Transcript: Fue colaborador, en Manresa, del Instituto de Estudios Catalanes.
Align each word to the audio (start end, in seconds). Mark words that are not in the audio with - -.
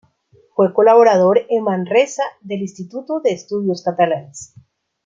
Fue 0.55 0.73
colaborador, 0.73 1.41
en 1.47 1.63
Manresa, 1.63 2.23
del 2.41 2.61
Instituto 2.63 3.19
de 3.19 3.33
Estudios 3.33 3.83
Catalanes. 3.83 4.55